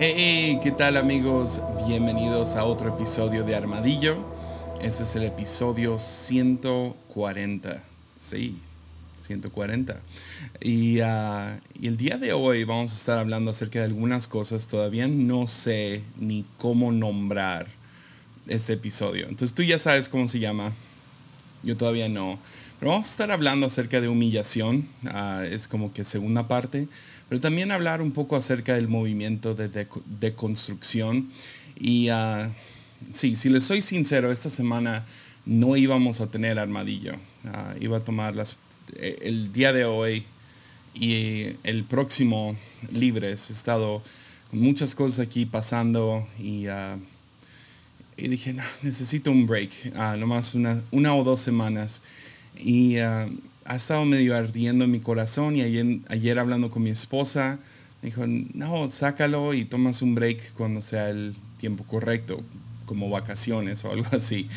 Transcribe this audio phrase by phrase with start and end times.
[0.00, 1.60] Hey, ¿qué tal amigos?
[1.88, 4.16] Bienvenidos a otro episodio de Armadillo.
[4.80, 7.82] Este es el episodio 140.
[8.14, 8.56] Sí,
[9.22, 10.00] 140.
[10.60, 14.68] Y, ah, y, el día de hoy vamos a estar hablando acerca de algunas cosas.
[14.68, 17.66] Todavía no sé ni cómo nombrar
[18.46, 19.26] este episodio.
[19.28, 20.72] Entonces tú ya sabes cómo se llama.
[21.64, 22.38] Yo todavía no.
[22.78, 24.86] Pero vamos a estar hablando acerca de humillación.
[25.06, 26.86] Ah, es como que segunda parte
[27.28, 29.86] pero también hablar un poco acerca del movimiento de
[30.20, 31.30] deconstrucción.
[31.78, 32.50] y uh,
[33.12, 35.04] sí, si les soy sincero, esta semana
[35.44, 37.14] no íbamos a tener armadillo.
[37.44, 38.56] Uh, iba a tomar las,
[38.96, 40.24] eh, el día de hoy
[40.94, 42.56] y el próximo
[42.92, 43.50] libres.
[43.50, 44.02] He estado
[44.50, 46.98] con muchas cosas aquí pasando y, uh,
[48.16, 52.02] y dije, no, necesito un break, nomás una, una o dos semanas.
[52.56, 52.96] Y
[53.68, 57.58] ha estado medio ardiendo en mi corazón y ayer, ayer hablando con mi esposa,
[58.00, 62.42] me dijo, no, sácalo y tomas un break cuando sea el tiempo correcto,
[62.86, 64.48] como vacaciones o algo así.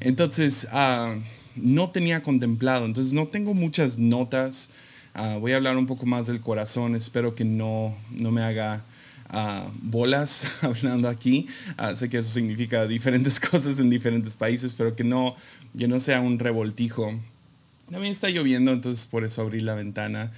[0.00, 1.18] Entonces, uh,
[1.56, 4.68] no tenía contemplado, entonces no tengo muchas notas.
[5.16, 8.84] Uh, voy a hablar un poco más del corazón, espero que no, no me haga
[9.32, 11.46] uh, bolas hablando aquí.
[11.94, 15.34] sé que eso significa diferentes cosas en diferentes países, pero que no,
[15.78, 17.18] que no sea un revoltijo
[17.90, 20.30] también está lloviendo, entonces por eso abrí la ventana.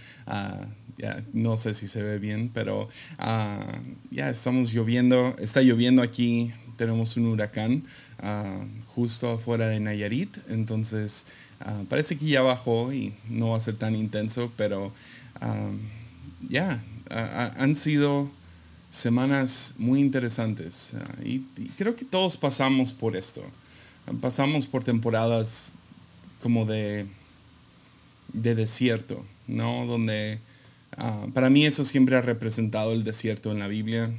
[0.98, 3.64] Ya no sé si se ve bien, pero ah,
[4.10, 5.34] ya estamos lloviendo.
[5.38, 6.52] Está lloviendo aquí.
[6.76, 7.84] Tenemos un huracán
[8.18, 10.36] ah, justo afuera de Nayarit.
[10.48, 11.26] Entonces
[11.88, 14.92] parece que ya bajó y no va a ser tan intenso, pero
[16.48, 18.30] ya han sido
[18.90, 20.94] semanas muy interesantes.
[21.24, 21.40] y
[21.78, 23.42] creo que todos pasamos por esto.
[24.20, 25.74] Pasamos por temporadas
[26.42, 27.06] como de
[28.32, 29.86] de desierto, ¿no?
[29.86, 30.40] Donde
[30.96, 34.12] ah, para mí eso siempre ha representado el desierto en la Biblia.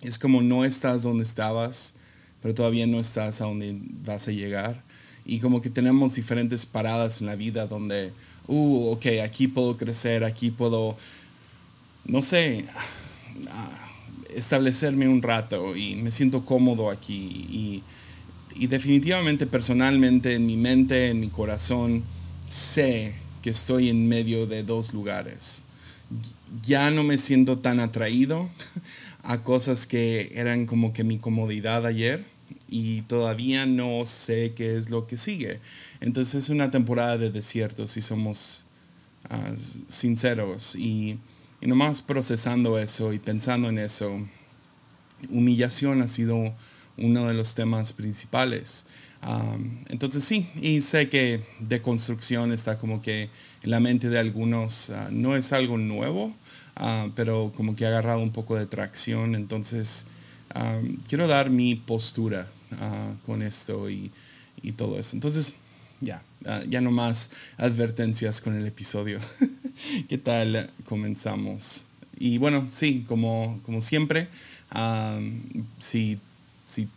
[0.00, 1.94] Es como no estás donde estabas,
[2.40, 4.82] pero todavía no estás a donde vas a llegar.
[5.24, 8.12] Y como que tenemos diferentes paradas en la vida donde,
[8.48, 10.96] uh, ok, aquí puedo crecer, aquí puedo,
[12.04, 12.66] no sé,
[14.34, 17.46] establecerme un rato y me siento cómodo aquí.
[17.48, 17.82] Y,
[18.56, 22.02] y definitivamente, personalmente, en mi mente, en mi corazón,
[22.48, 25.64] sé que estoy en medio de dos lugares.
[26.62, 28.48] Ya no me siento tan atraído
[29.22, 32.24] a cosas que eran como que mi comodidad ayer
[32.68, 35.60] y todavía no sé qué es lo que sigue.
[36.00, 38.66] Entonces es una temporada de desierto, si somos
[39.28, 39.52] ah,
[39.88, 40.76] sinceros.
[40.76, 41.18] Y,
[41.60, 44.26] y nomás procesando eso y pensando en eso,
[45.30, 46.54] humillación ha sido
[46.96, 48.86] uno de los temas principales
[49.88, 53.30] entonces sí, y sé que deconstrucción está como que
[53.62, 56.34] en la mente de algunos, ah, no es algo nuevo,
[56.74, 59.34] ah, pero como que ha agarrado un poco de tracción.
[59.34, 60.06] Entonces
[61.08, 64.10] quiero dar mi postura ah, con esto y,
[64.60, 65.14] y, todo eso.
[65.14, 65.54] Entonces
[66.00, 66.22] ya,
[66.68, 69.20] ya no más advertencias con el episodio.
[70.08, 71.86] ¿Qué tal comenzamos?
[72.18, 74.28] Y bueno, sí, como, como siempre,
[75.78, 76.18] si,
[76.66, 76.88] si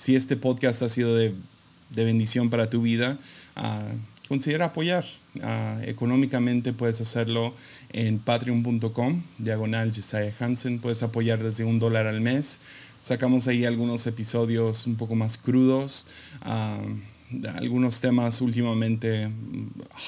[0.00, 1.34] si este podcast ha sido de,
[1.90, 3.18] bendición para tu vida,
[3.54, 3.84] ah,
[4.28, 5.04] considera apoyar.
[5.42, 7.54] Ah, económicamente puedes hacerlo
[7.92, 10.78] en patreon.com, diagonal Jesiah Hansen.
[10.78, 12.60] Puedes apoyar desde un dólar al mes.
[13.02, 16.06] Sacamos ahí algunos episodios un poco más crudos.
[16.40, 16.80] Ah,
[17.56, 19.30] algunos temas últimamente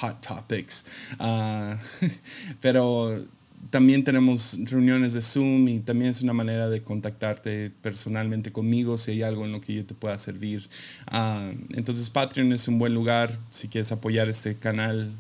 [0.01, 0.87] hot topics.
[2.63, 3.23] pero
[3.71, 9.13] también tenemos reuniones de Zoom y también es una manera de contactarte personalmente conmigo si
[9.13, 10.69] hay algo en lo que yo te pueda servir.
[11.07, 15.13] Ah, entonces Patreon es un buen lugar si quieres apoyar este canal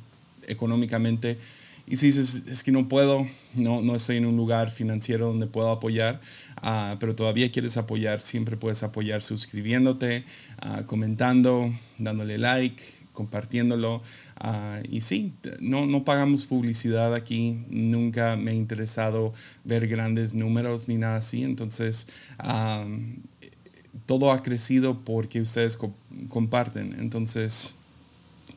[0.46, 1.38] económicamente.
[1.86, 5.46] Y si dices, es que no puedo, no, no estoy en un lugar financiero donde
[5.46, 6.20] puedo apoyar,
[6.56, 10.24] ah, pero todavía quieres apoyar, siempre puedes apoyar suscribiéndote,
[10.58, 14.02] ah, comentando, dándole like, compartiéndolo.
[14.38, 19.32] Ah, y sí, no, no pagamos publicidad aquí, nunca me ha interesado
[19.64, 22.08] ver grandes números ni nada así, entonces
[24.06, 25.78] todo ha crecido porque ustedes
[26.28, 27.74] comparten, entonces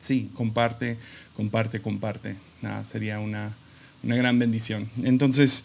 [0.00, 0.96] sí, comparte,
[1.34, 2.36] comparte, comparte,
[2.84, 3.54] sería una,
[4.02, 4.88] una gran bendición.
[5.04, 5.64] Entonces,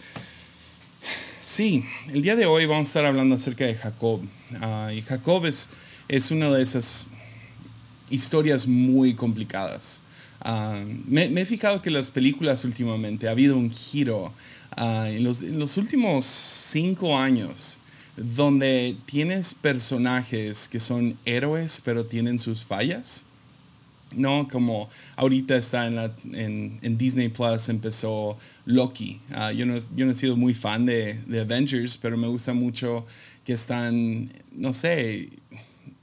[1.41, 4.21] sí, el día de hoy vamos a estar hablando acerca de Jacob.
[4.59, 5.69] Ah, y Jacob es,
[6.07, 7.07] es una de esas
[8.11, 10.01] historias muy complicadas.
[10.41, 14.33] Ah, me, he fijado que las películas últimamente ha habido un giro
[14.71, 17.79] ah, en, los, en, los, últimos cinco años
[18.17, 23.25] donde tienes personajes que son héroes pero tienen sus fallas.
[24.15, 24.47] ¿no?
[24.49, 29.21] Como ahorita está en, la, en, en Disney Plus, empezó Loki.
[29.31, 32.53] Ah, yo, no, yo no he sido muy fan de, de, Avengers, pero me gusta
[32.53, 33.05] mucho
[33.45, 35.29] que están, no sé,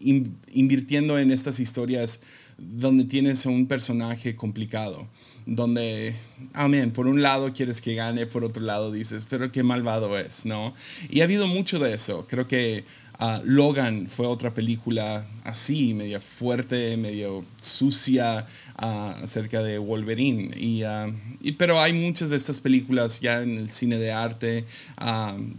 [0.01, 2.21] invirtiendo en estas historias
[2.59, 5.09] donde tienes un personaje complicado,
[5.47, 6.15] donde,
[6.53, 10.45] amén, por un lado quieres que gane, por otro lado dices, pero qué malvado es,
[10.45, 10.75] ¿no?
[11.09, 12.27] Y ha habido mucho de eso.
[12.29, 12.85] Creo que
[13.21, 18.47] uh, Logan fue otra película así, media fuerte, medio sucia
[18.81, 20.49] uh, acerca de Wolverine.
[20.49, 24.65] Uh, y, pero hay muchas de estas películas ya en el cine de arte,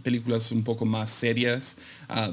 [0.02, 1.76] películas un poco más serias,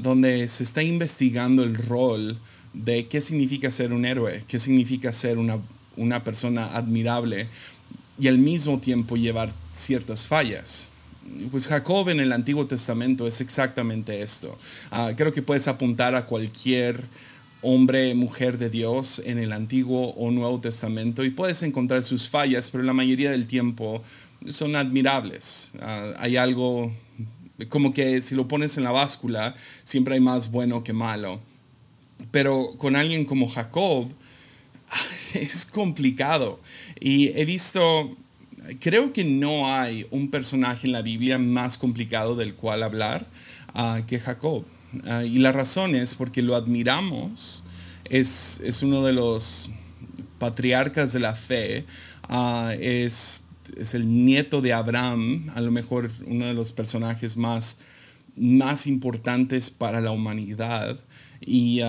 [0.02, 2.40] donde se está investigando el rol
[2.74, 5.60] de qué significa ser un héroe, qué significa ser una,
[5.96, 7.48] una persona admirable
[8.20, 10.92] y al mismo tiempo llevar ciertas fallas.
[11.52, 14.58] Pues Jacob en el Antiguo Testamento es exactamente esto.
[14.92, 17.04] Uh, creo que puedes apuntar a cualquier
[17.62, 22.70] hombre, mujer de Dios en el Antiguo o Nuevo Testamento y puedes encontrar sus fallas,
[22.70, 24.04] pero la mayoría del tiempo
[24.48, 25.72] son admirables.
[25.76, 26.92] Uh, hay algo
[27.70, 31.40] como que si lo pones en la báscula, siempre hay más bueno que malo.
[32.32, 34.08] Pero con alguien como Jacob
[35.34, 36.60] es complicado.
[37.00, 38.16] Y he visto,
[38.80, 43.28] creo que no hay un personaje en la Biblia más complicado del cual hablar
[43.74, 44.66] uh, que Jacob.
[44.94, 47.64] Uh, y la razón es porque lo admiramos,
[48.10, 49.70] es, es uno de los
[50.40, 51.86] patriarcas de la fe,
[52.30, 53.44] uh, es,
[53.76, 57.80] es, el nieto de Abraham, a lo mejor uno de los personajes más,
[58.36, 60.98] más importantes para la humanidad
[61.42, 61.82] y,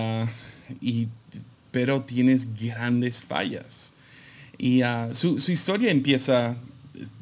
[1.71, 3.93] pero tienes grandes fallas.
[4.57, 6.57] Y su, su, historia empieza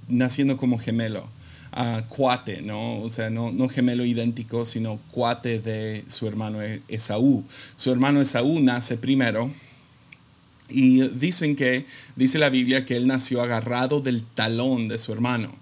[0.08, 1.28] naciendo como gemelo,
[1.76, 3.02] uh, cuate, ¿no?
[3.02, 7.44] O sea, no, no, gemelo idéntico, sino cuate de su hermano e-, Esaú.
[7.76, 9.52] Su hermano Esaú nace primero.
[10.70, 15.54] Y dicen que, dice la Biblia, que él nació agarrado del talón de su hermano.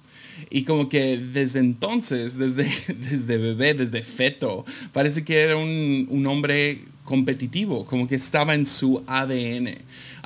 [0.50, 2.63] Y como que desde entonces, desde,
[2.95, 8.65] desde bebé, desde feto, parece que era un, un hombre competitivo, como que estaba en
[8.65, 9.75] su ADN.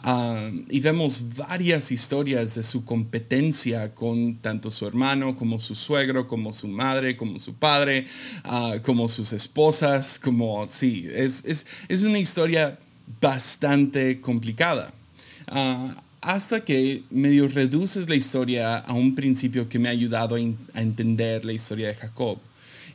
[0.03, 6.25] Uh, y vemos varias historias de su competencia con tanto su hermano como su suegro,
[6.25, 8.05] como su madre, como su padre,
[8.45, 12.79] uh, como sus esposas, como sí, es, es, es una historia
[13.19, 14.93] bastante complicada.
[15.51, 15.89] Uh,
[16.21, 20.39] hasta que medio reduces la historia a un principio que me ha ayudado a,
[20.79, 22.39] entender la historia de Jacob.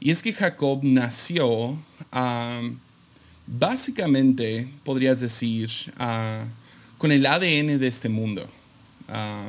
[0.01, 1.79] Y es que Jacob nació,
[3.47, 5.71] básicamente, podrías decir,
[7.05, 8.49] con el ADN de este mundo.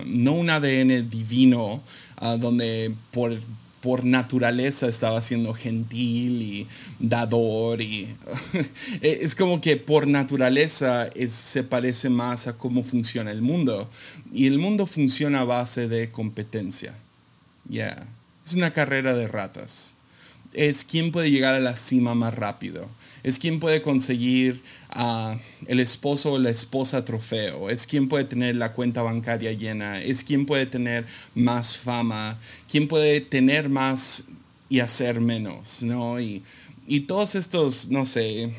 [0.06, 1.82] no un ADN divino,
[2.38, 3.40] donde por
[3.80, 6.68] por naturaleza estaba siendo gentil y
[7.00, 8.14] dador y
[9.02, 13.90] es como que por naturaleza se parece más a cómo funciona el mundo
[14.34, 16.94] y el mundo funciona a base de competencia.
[17.70, 18.06] Ya,
[18.46, 19.96] es una carrera de ratas.
[20.56, 22.90] Es quién puede llegar a la cima más rápido
[23.26, 24.62] es quien puede conseguir
[24.96, 25.36] uh,
[25.66, 30.24] el esposo o la esposa trofeo, es quien puede tener la cuenta bancaria llena, es
[30.24, 34.26] quien puede tener más fama, quien puede tener más
[34.70, 36.20] y hacer menos, ¿no?
[36.20, 36.44] Y,
[36.86, 38.54] y todos estos, no sé,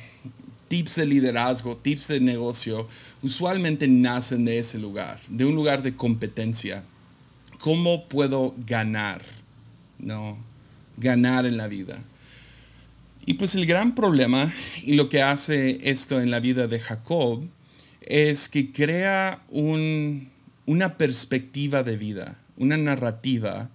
[0.67, 2.89] tips de liderazgo, tips de negocio,
[3.23, 6.83] usualmente nacen de ese lugar, de un lugar de competencia.
[7.61, 9.23] ¿Cómo puedo ganar?
[10.00, 10.46] ¿No?
[10.97, 11.99] Ganar en la vida.
[13.25, 17.45] Y pues el gran problema y lo que hace esto en la vida de Jacob
[18.03, 23.69] es que crea una perspectiva de vida, una narrativa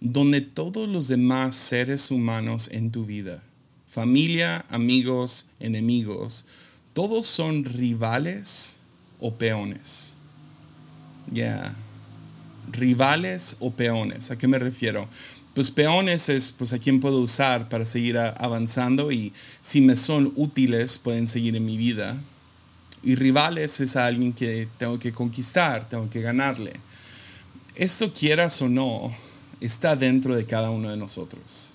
[0.00, 3.42] donde todos los demás seres humanos en tu vida,
[3.90, 6.46] familia, amigos, enemigos,
[6.94, 8.80] todos son rivales
[9.20, 10.14] o peones.
[11.32, 11.74] Ya.
[12.70, 14.30] Rivales o peones.
[14.30, 15.08] ¿A qué me refiero?
[15.54, 20.32] Pues peones es pues a quién puedo usar para seguir avanzando y si me son
[20.34, 22.16] útiles pueden seguir en mi vida.
[23.04, 26.72] Y rivales es a alguien que tengo que conquistar, tengo que ganarle.
[27.76, 29.12] Esto quieras o no,
[29.60, 31.72] está dentro de cada uno de nosotros.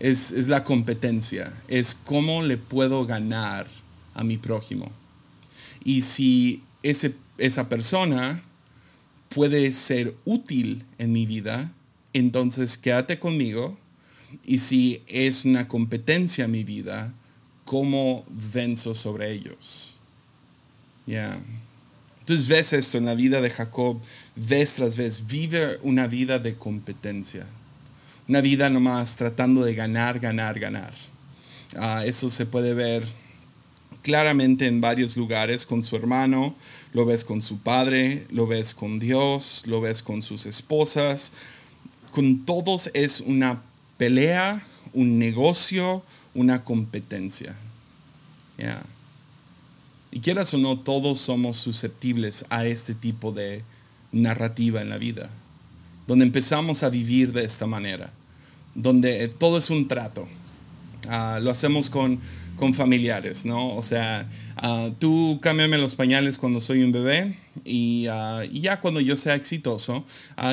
[0.00, 3.66] Es, es la competencia, es cómo le puedo ganar
[4.14, 4.90] a mi prójimo.
[5.84, 8.42] Y si ese, esa persona
[9.28, 11.72] puede ser útil en mi vida,
[12.18, 13.78] entonces quédate conmigo
[14.44, 17.12] y si es una competencia en mi vida,
[17.64, 19.96] ¿cómo venzo sobre ellos?
[21.06, 21.40] Ya.
[22.20, 24.00] Entonces ves esto en la vida de Jacob,
[24.34, 27.46] vez tras vez, vive una vida de competencia.
[28.28, 30.92] Una vida nomás tratando de ganar, ganar, ganar.
[31.76, 33.06] Ah, eso se puede ver
[34.02, 36.54] claramente en varios lugares con su hermano,
[36.92, 41.32] lo ves con su padre, lo ves con Dios, lo ves con sus esposas.
[42.10, 43.62] Con todos es una
[43.98, 46.02] pelea, un negocio,
[46.34, 47.54] una competencia.
[50.10, 53.62] Y quieras o no, todos somos susceptibles a este tipo de
[54.12, 55.28] narrativa en la vida,
[56.06, 58.10] donde empezamos a vivir de esta manera,
[58.74, 60.26] donde todo es un trato.
[61.08, 62.20] Ah, lo hacemos con,
[62.56, 63.74] con, familiares, ¿no?
[63.74, 64.28] O sea,
[64.62, 68.06] uh, tú cámbiame los pañales cuando soy un bebé y,
[68.50, 70.04] y ya cuando yo sea exitoso,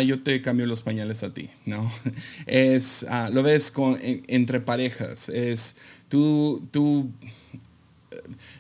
[0.06, 1.92] yo te cambio los pañales a ti, ¿no?
[2.46, 5.76] Es, lo ves con, entre parejas, es
[6.10, 7.10] tú, tú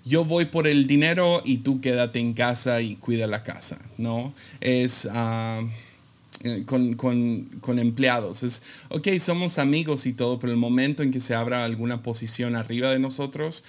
[0.05, 4.33] yo voy por el dinero y tú quédate en casa y cuida la casa, ¿no?
[4.59, 5.07] Es
[6.43, 8.43] eh, con, empleados.
[8.43, 12.55] Es, ok, somos amigos y todo, pero el momento en que se abra alguna posición
[12.55, 13.63] arriba de nosotros,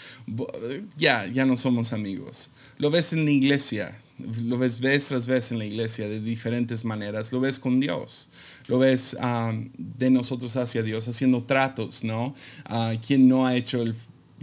[0.96, 2.50] ya, ya no somos amigos.
[2.78, 3.96] Lo ves en la iglesia,
[4.42, 8.28] lo ves vez tras vez en la iglesia de diferentes maneras, lo ves con Dios,
[8.66, 12.34] lo ves ah, de nosotros hacia Dios haciendo tratos, ¿no?
[12.68, 13.94] Uh, ¿Quién no ha hecho el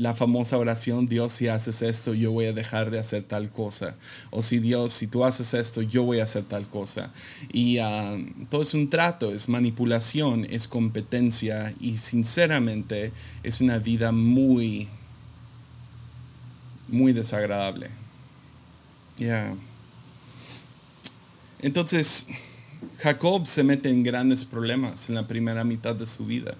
[0.01, 3.95] la famosa oración, Dios, si haces esto, yo voy a dejar de hacer tal cosa.
[4.31, 7.11] O si Dios, si tú haces esto, yo voy a hacer tal cosa.
[7.53, 8.17] Y ah,
[8.49, 13.11] todo es un trato, es manipulación, es competencia y sinceramente
[13.43, 14.89] es una vida muy,
[16.87, 17.91] muy desagradable.
[19.17, 19.53] Ya.
[21.59, 22.25] Entonces,
[22.97, 26.55] Jacob se mete en grandes problemas en la primera mitad de su vida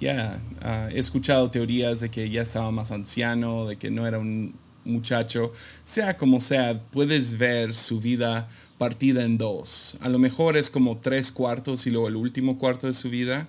[0.00, 4.18] ya ah, he escuchado teorías de que ya estaba más anciano, de que no era
[4.18, 5.52] un muchacho.
[5.82, 9.96] Sea como sea, puedes ver su vida partida en dos.
[10.00, 13.48] A lo mejor es como tres cuartos y luego el último cuarto de su vida,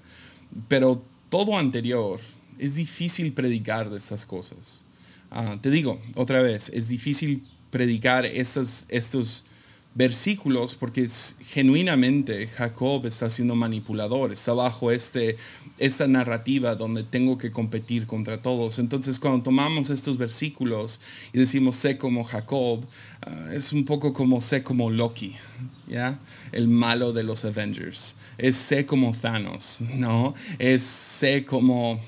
[0.67, 2.19] pero todo anterior
[2.57, 4.85] es difícil predicar de estas cosas.
[5.31, 9.45] Ah, te digo otra vez, es difícil predicar estos
[9.95, 11.07] versículos porque
[11.41, 15.35] genuinamente Jacob está siendo manipulador, está bajo este,
[15.77, 18.79] esta narrativa donde tengo que competir contra todos.
[18.79, 21.01] Entonces cuando tomamos estos versículos
[21.33, 22.85] y decimos sé como Jacob,
[23.21, 25.35] ah, es un poco como sé como Loki.
[25.87, 26.19] ¿Ya?
[26.51, 28.15] El malo de los Avengers.
[28.37, 30.35] Es sé como Thanos, ¿no?
[30.59, 31.99] Es sé como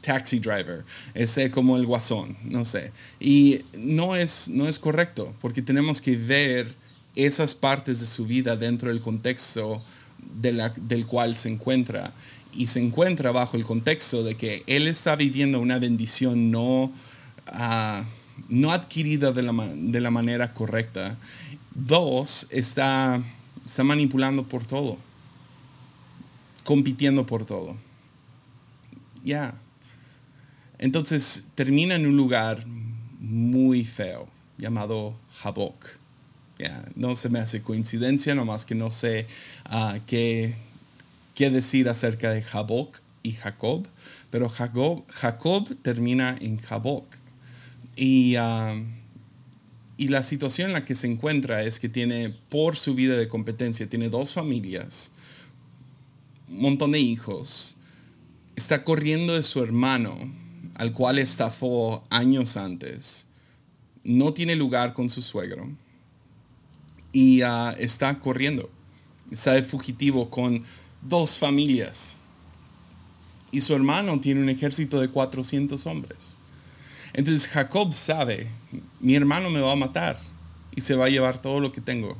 [0.00, 0.84] taxi driver,
[1.14, 2.92] ese como el guasón, no sé.
[3.18, 6.83] Y no es, no es correcto, porque tenemos que ver
[7.14, 9.82] esas partes de su vida dentro del contexto
[10.18, 12.12] del cual se encuentra.
[12.52, 16.92] Y se encuentra bajo el contexto de que él está viviendo una bendición no,
[17.48, 18.04] ah,
[18.48, 21.16] no adquirida de la, de la, manera correcta.
[21.74, 23.20] Dos, está,
[23.66, 24.98] está manipulando por todo,
[26.62, 27.76] compitiendo por todo.
[29.24, 29.56] Ya.
[30.78, 32.64] Entonces termina en un lugar
[33.18, 34.28] muy feo
[34.58, 36.03] llamado Jabok
[36.94, 39.26] no se me hace coincidencia, nomás que no sé
[39.64, 40.54] ah, qué,
[41.34, 43.86] qué, decir acerca de Jaboc y Jacob,
[44.30, 47.06] pero Jacob, Jacob termina en Jaboc.
[47.96, 48.74] Y, ah,
[49.96, 53.28] y la situación en la que se encuentra es que tiene, por su vida de
[53.28, 55.12] competencia, tiene dos familias,
[56.48, 57.76] un montón de hijos,
[58.56, 60.16] está corriendo de su hermano,
[60.74, 63.26] al cual estafó años antes,
[64.02, 65.68] no tiene lugar con su suegro
[67.14, 68.68] y ah, está corriendo.
[69.30, 70.64] Está fugitivo con
[71.00, 72.18] dos familias.
[73.52, 76.36] Y su hermano tiene un ejército de 400 hombres.
[77.12, 78.48] Entonces Jacob sabe,
[78.98, 80.18] mi hermano me va a matar
[80.74, 82.18] y se va a llevar todo lo que tengo.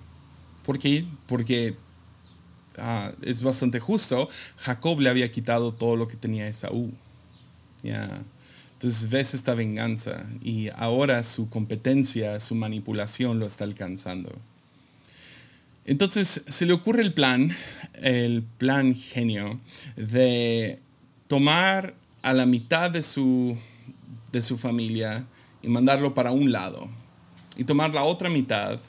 [0.64, 1.04] ¿Por qué?
[1.26, 1.74] Porque
[2.78, 4.28] ah, es bastante justo.
[4.58, 6.92] Jacob le había quitado todo lo que tenía Esaú.
[7.82, 14.30] Entonces ves esta venganza y ahora su competencia, su manipulación lo está alcanzando.
[15.86, 17.54] Entonces se le ocurre el plan,
[17.94, 19.60] el plan genio,
[19.96, 20.80] de
[21.26, 23.56] tomar a la mitad de su,
[24.32, 25.26] de su familia
[25.62, 26.88] y mandarlo para un lado.
[27.56, 28.80] Y tomar la otra mitad,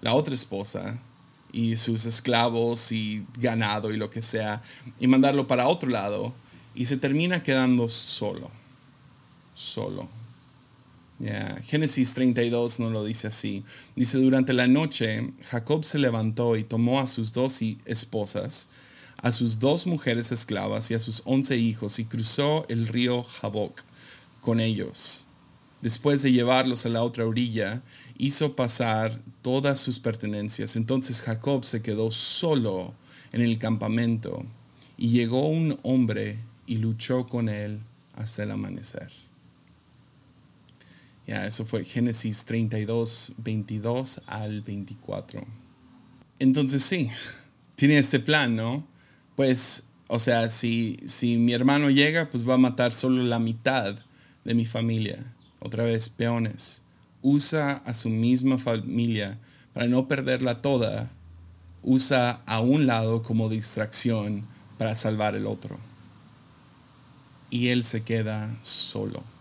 [0.00, 0.98] la otra esposa,
[1.52, 4.62] y sus esclavos y ganado y lo que sea,
[4.98, 6.32] y mandarlo para otro lado.
[6.74, 8.50] Y se termina quedando solo.
[9.54, 10.08] Solo.
[11.62, 13.64] Génesis 32 no lo dice así.
[13.94, 18.68] Dice, durante la noche Jacob se levantó y tomó a sus dos esposas,
[19.18, 23.84] a sus dos mujeres esclavas y a sus once hijos y cruzó el río Jaboc
[24.40, 25.26] con ellos.
[25.80, 27.82] Después de llevarlos a la otra orilla,
[28.18, 30.76] hizo pasar todas sus pertenencias.
[30.76, 32.94] Entonces Jacob se quedó solo
[33.32, 34.44] en el campamento
[34.96, 37.80] y llegó un hombre y luchó con él
[38.14, 39.10] hasta el amanecer.
[41.32, 45.44] Eso fue Génesis 32, 22 al 24.
[46.38, 47.10] Entonces sí,
[47.74, 48.86] tiene este plan, ¿no?
[49.34, 53.96] Pues, o sea, si, si mi hermano llega, pues va a matar solo la mitad
[54.44, 55.24] de mi familia.
[55.60, 56.82] Otra vez, peones.
[57.22, 59.38] Usa a su misma familia
[59.72, 61.10] para no perderla toda.
[61.82, 64.44] Usa a un lado como distracción
[64.76, 65.78] para salvar el otro.
[67.48, 69.31] Y él se queda solo.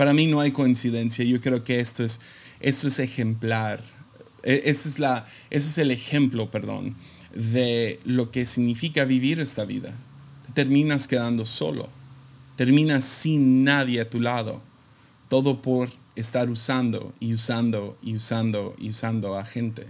[0.00, 1.26] Para mí no hay coincidencia.
[1.26, 2.22] Yo creo que esto es,
[2.58, 3.82] esto es ejemplar.
[4.42, 6.96] E, ese es, la, ese es el ejemplo, perdón,
[7.34, 9.92] de lo que significa vivir esta vida.
[10.54, 11.90] terminas quedando solo.
[12.56, 14.62] Terminas sin nadie a tu lado.
[15.28, 19.86] Todo por estar usando y usando y usando y usando a gente.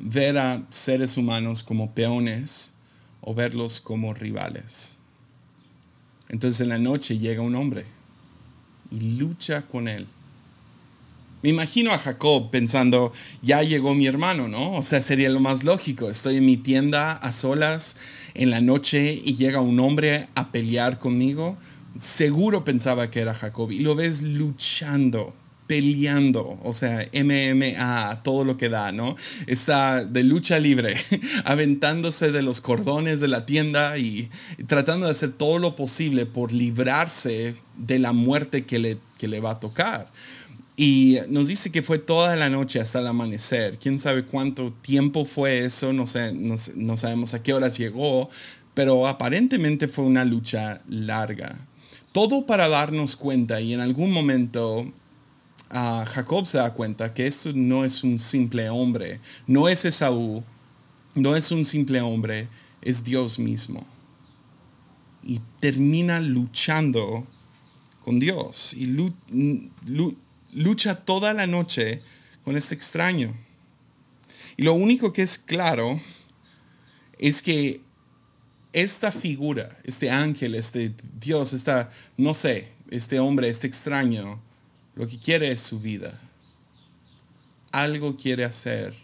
[0.00, 2.74] Ver a seres humanos como peones
[3.20, 4.98] o verlos como rivales.
[6.28, 7.97] Entonces en la noche llega un hombre
[8.90, 10.06] y lucha con él.
[11.42, 14.72] Me imagino a Jacob pensando, ya llegó mi hermano, ¿no?
[14.72, 16.10] O sea, sería lo más lógico.
[16.10, 17.96] Estoy en mi tienda a solas
[18.34, 21.56] en la noche y llega un hombre a pelear conmigo.
[22.00, 25.32] Seguro pensaba que era Jacob y lo ves luchando
[25.68, 29.16] peleando, o sea, MMA, todo lo que da, ¿no?
[29.46, 30.96] Está de lucha libre,
[31.44, 34.30] aventándose de los cordones de la tienda y,
[34.66, 39.40] tratando de hacer todo lo posible por librarse de la muerte que le, que le
[39.40, 40.10] va a tocar.
[40.74, 43.78] Y nos dice que fue toda la noche hasta el amanecer.
[43.78, 48.30] Quién sabe cuánto tiempo fue eso, no, sé, no, no sabemos a qué horas llegó,
[48.72, 51.58] pero aparentemente fue una lucha larga.
[52.12, 54.90] Todo para darnos cuenta y en algún momento
[55.70, 60.42] Jacob se da cuenta que esto no es un simple hombre, no es Esaú,
[61.14, 62.48] no es un simple hombre,
[62.80, 63.86] es Dios mismo.
[65.22, 67.26] Y termina luchando
[68.04, 68.86] con Dios y
[70.52, 72.02] lucha toda la noche
[72.44, 73.36] con este extraño.
[74.56, 76.00] Y lo único que es claro
[77.18, 77.82] es que
[78.72, 84.40] esta figura, este ángel, este Dios, esta, no sé, este hombre, este extraño,
[84.98, 86.20] lo que quiere es su vida.
[87.70, 88.94] Algo quiere hacer.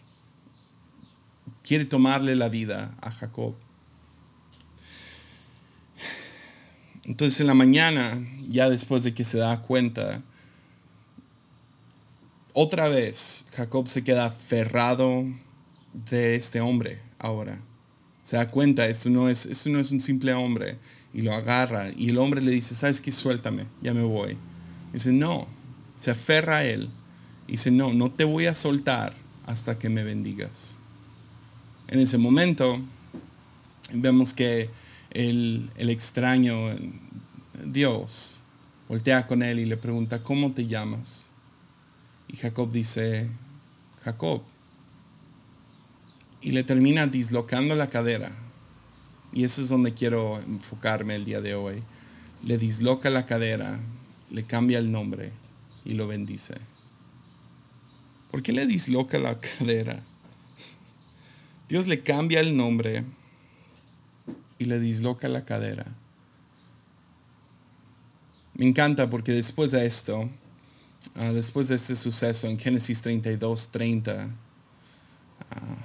[1.63, 3.55] Quiere tomarle la vida a Jacob.
[7.05, 10.21] Entonces en la mañana, ya después de que se da cuenta,
[12.55, 15.25] otra vez Jacob se queda aferrado
[16.11, 17.61] de este hombre ahora.
[18.25, 20.77] Se da cuenta, esto no es, esto no es un simple hombre.
[21.13, 21.91] Y lo agarra.
[21.97, 23.13] Y el hombre le dice, ¿sabes qué?
[23.13, 24.37] Suéltame, ya me voy.
[24.93, 25.47] dice, no,
[26.05, 26.91] se aferra a él
[27.49, 29.15] y dice, no, no te voy a soltar
[29.47, 30.77] hasta que me bendigas.
[31.89, 32.79] En ese momento
[33.91, 34.69] vemos que
[35.13, 36.77] el, el extraño
[37.65, 38.41] Dios
[38.87, 41.31] voltea con él y le pregunta, ¿cómo te llamas?
[42.29, 43.31] Y Jacob dice,
[44.03, 44.43] Jacob.
[46.43, 48.31] Y le termina dislocando la cadera.
[49.33, 51.83] Y eso es donde quiero enfocarme el día de hoy.
[52.43, 53.81] Le disloca la cadera,
[54.31, 55.33] le cambia el nombre
[55.85, 56.55] y lo bendice.
[58.31, 60.03] ¿Por qué le disloca la cadera?
[61.69, 63.05] Dios le cambia el nombre
[64.59, 65.87] y le disloca la cadera.
[68.55, 70.31] Me encanta porque después de esto,
[71.17, 74.31] ah, después de este suceso en Génesis 32, 30,
[75.51, 75.77] ah,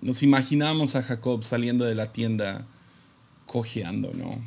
[0.00, 2.66] nos imaginamos a Jacob saliendo de la tienda
[3.46, 4.42] cojeando, ¿no?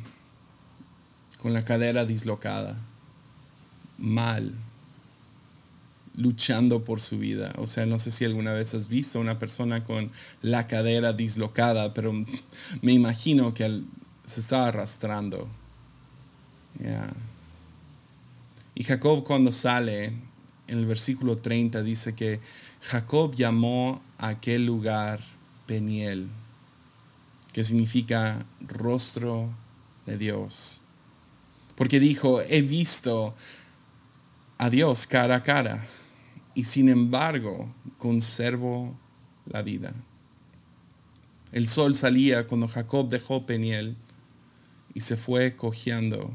[1.38, 2.76] Con la cadera dislocada
[4.00, 4.54] mal,
[6.16, 7.52] luchando por su vida.
[7.56, 10.10] O sea, no sé si alguna vez has visto una persona con
[10.42, 12.12] la cadera dislocada, pero
[12.82, 13.82] me imagino que
[14.26, 15.48] se estaba arrastrando.
[18.74, 20.06] Y Jacob cuando sale,
[20.66, 22.40] en el versículo 30 dice que
[22.80, 25.20] Jacob llamó a aquel lugar
[25.66, 26.28] Peniel,
[27.52, 29.50] que significa rostro
[30.06, 30.82] de Dios.
[31.74, 33.34] Porque dijo, he visto
[34.60, 35.82] a Dios cara a cara
[36.54, 38.94] y sin embargo conservo
[39.46, 39.94] la vida.
[41.50, 43.96] El sol salía cuando Jacob dejó Peniel
[44.92, 46.34] y se fue cojeando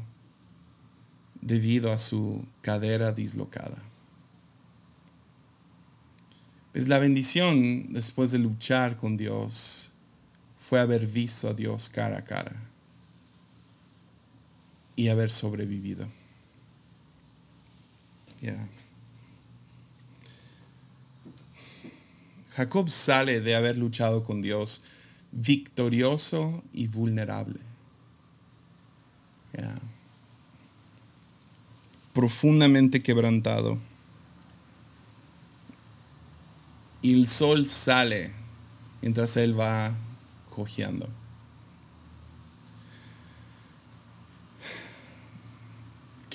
[1.40, 3.80] debido a su cadera dislocada.
[6.72, 9.92] Pues la bendición después de luchar con Dios
[10.68, 12.56] fue haber visto a Dios cara a cara
[14.96, 16.08] y haber sobrevivido.
[22.50, 24.84] Jacob sale de haber luchado con Dios
[25.32, 27.60] victorioso y vulnerable.
[32.16, 33.78] profundamente quebrantado.
[37.02, 38.30] Y el sol sale
[39.02, 39.94] mientras él va
[40.48, 41.10] cojeando.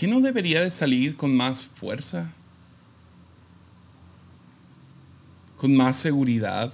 [0.01, 2.33] ¿Qué no debería de salir con más fuerza?
[5.57, 6.73] ¿Con más seguridad?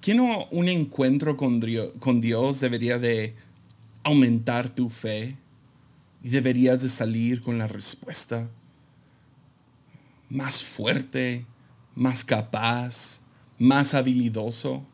[0.00, 3.36] ¿Qué no un encuentro con Dios, debería de
[4.02, 5.36] aumentar tu fe
[6.24, 8.50] y deberías de salir con la respuesta
[10.28, 11.46] más fuerte,
[11.94, 13.20] más capaz,
[13.58, 14.84] más habilidoso?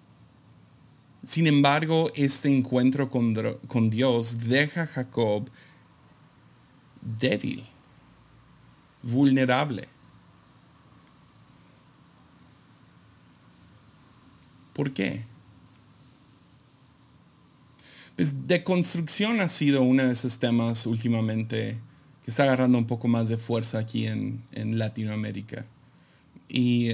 [1.25, 3.35] Sin embargo, este encuentro con,
[3.69, 5.49] con Dios deja a Jacob
[7.01, 7.65] débil,
[9.03, 9.89] vulnerable.
[14.73, 15.23] ¿Por qué?
[18.17, 21.79] Pues de construcción ha sido uno de esos temas últimamente
[22.25, 24.43] que está agarrando un poco más de fuerza aquí en,
[24.79, 25.67] Latinoamérica.
[26.49, 26.93] Y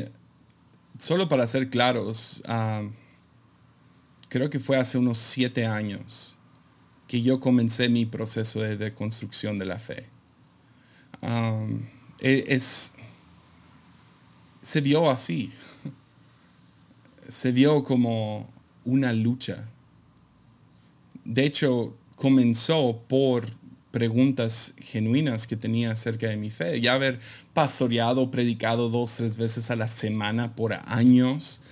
[0.99, 2.83] solo para ser claros, ah,
[4.29, 6.37] creo que fue hace unos siete años
[7.07, 10.07] que yo comencé mi proceso de deconstrucción de la fe.
[12.21, 12.93] E, es,
[14.61, 15.51] se dio así
[17.29, 18.51] se vio como
[18.85, 19.69] una lucha.
[21.25, 23.47] De hecho, comenzó por
[23.91, 26.81] preguntas genuinas que tenía acerca de mi fe.
[26.81, 27.21] Ya haber
[27.55, 31.63] pastoreado, predicado dos, tres veces a la semana por años,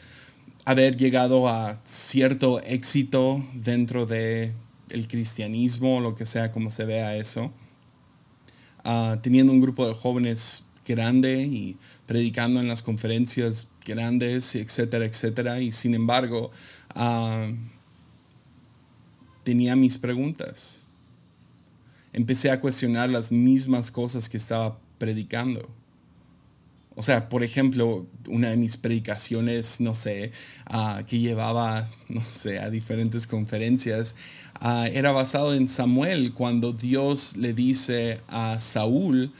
[0.64, 4.52] haber llegado a cierto éxito dentro de
[4.90, 7.52] el cristianismo, lo que sea como se vea eso,
[8.84, 11.76] ah, teniendo un grupo de jóvenes grande y
[12.06, 15.60] predicando en las conferencias grandes, etcétera, etcétera.
[15.60, 16.50] Y sin embargo,
[16.94, 17.50] ah,
[19.42, 20.85] tenía mis preguntas.
[22.16, 25.68] Empecé a cuestionar las mismas cosas que estaba predicando.
[26.94, 30.32] O sea, por ejemplo, una de mis predicaciones, no sé,
[30.64, 34.14] ah, que llevaba, no sé, a diferentes conferencias,
[34.54, 39.30] ah, era basado en Samuel, cuando Dios le dice a Saúl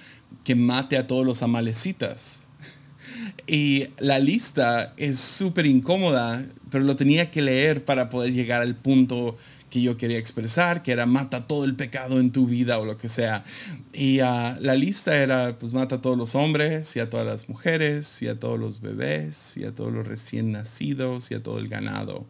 [0.45, 2.45] que mate a todos los amalecitas.
[3.47, 8.75] Y la lista es súper incómoda, pero lo tenía que leer para poder llegar al
[8.75, 9.39] punto
[9.71, 12.97] que yo quería expresar, que era mata todo el pecado en tu vida o lo
[12.97, 13.45] que sea.
[13.93, 17.49] Y ah, la lista era, pues mata a todos los hombres y a todas las
[17.49, 21.59] mujeres y a todos los bebés y a todos los recién nacidos y a todo
[21.59, 22.27] el ganado.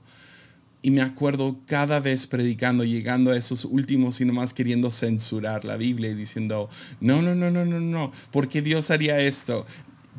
[0.82, 5.76] Y me acuerdo cada vez predicando, llegando a esos últimos y nomás queriendo censurar la
[5.76, 6.68] Biblia y diciendo,
[7.00, 9.66] no, no, no, no, no, no, ¿por qué Dios haría esto?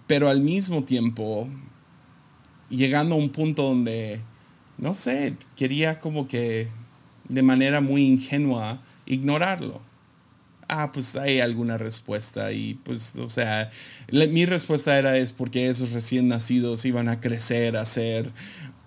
[0.07, 1.49] Pero al mismo tiempo,
[2.69, 4.19] llegando a un punto donde,
[4.77, 6.67] no sé, quería como que
[7.29, 9.81] de manera muy ingenua ignorarlo.
[10.69, 13.69] Ah, pues hay alguna respuesta y pues, o sea,
[14.11, 18.33] mi respuesta era es porque esos recién nacidos iban a crecer a ser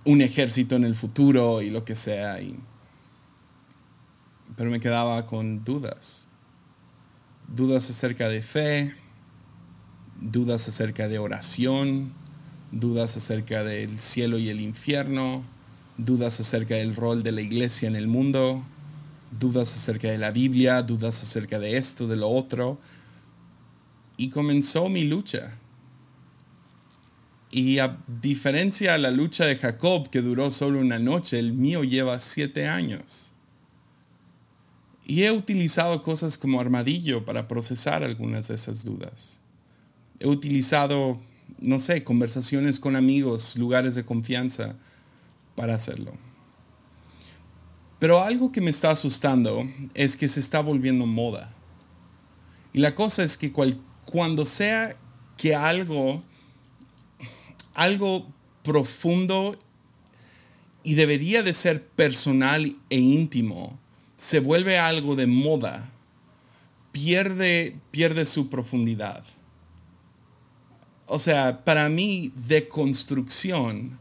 [0.05, 2.41] un ejército en el futuro y lo que sea.
[2.43, 2.59] Y,
[4.57, 6.27] pero me quedaba con dudas.
[7.49, 8.95] Dudas acerca de fe,
[10.21, 12.13] dudas acerca de oración,
[12.71, 15.43] dudas acerca del cielo y el infierno,
[16.05, 18.65] dudas acerca del rol de la iglesia en el mundo,
[19.39, 22.79] dudas acerca de la Biblia, dudas acerca de esto, de lo otro.
[24.17, 25.53] Y comenzó mi lucha
[27.51, 31.83] y a diferencia de la lucha de Jacob, que duró solo una noche, el mío
[31.83, 33.33] lleva siete años.
[35.05, 39.41] Y he utilizado cosas como armadillo para procesar algunas de esas dudas.
[40.21, 41.19] He utilizado,
[41.59, 44.77] no sé, conversaciones con amigos, lugares de confianza
[45.55, 46.13] para hacerlo.
[47.99, 51.53] Pero algo que me está asustando es que se está volviendo moda.
[52.73, 53.53] Y la cosa es que
[54.05, 54.97] cuando sea
[55.37, 56.23] que algo
[57.75, 58.27] algo
[58.63, 59.57] profundo
[60.83, 63.79] y debería de ser personal e íntimo,
[64.17, 65.91] se vuelve algo de moda,
[66.93, 69.25] pierde, pierde su profundidad.
[71.07, 73.99] O sea, para mí, deconstrucción,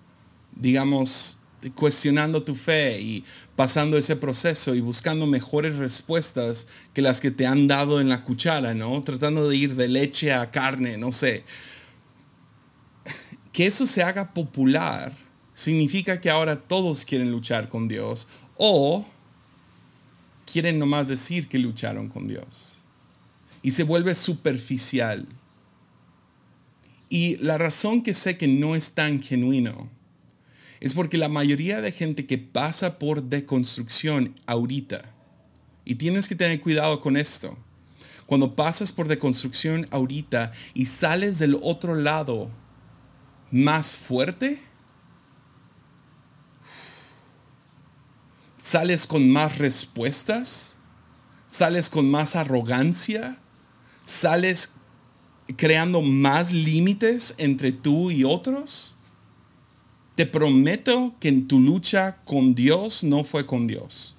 [0.56, 1.39] digamos,
[1.76, 3.24] cuestionando tu fe y
[3.56, 8.24] pasando ese proceso y buscando mejores respuestas que las que te han dado en la
[8.24, 9.02] cuchara, ¿no?
[9.04, 11.44] Tratando de ir de leche a carne, no sé
[13.60, 15.14] que eso se haga popular
[15.54, 19.06] significa que ahora todos quieren luchar con Dios o
[20.46, 22.84] quieren nomás decir que lucharon con Dios.
[23.62, 25.28] Y se vuelve superficial.
[27.10, 29.90] Y la razón que sé que no es tan genuino
[30.80, 35.02] es porque la mayoría de gente que pasa por deconstrucción ahorita,
[35.86, 37.58] y tienes que tener cuidado con esto,
[38.26, 42.52] cuando pasas por deconstrucción ahorita y sales del otro lado
[43.50, 44.60] más fuerte,
[48.62, 50.78] sales con más respuestas,
[51.48, 53.40] sales con más arrogancia,
[54.06, 54.70] sales
[55.58, 58.99] creando más límites entre tú y otros.
[60.20, 64.18] Te prometo que en tu lucha con Dios no fue con Dios.